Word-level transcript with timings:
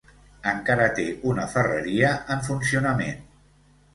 Encara 0.51 0.87
té 0.99 1.05
una 1.33 1.43
ferreria 1.51 2.09
en 2.37 2.41
funcionament. 2.47 3.23